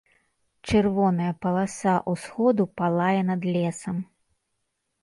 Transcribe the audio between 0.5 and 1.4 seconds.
Чырвоная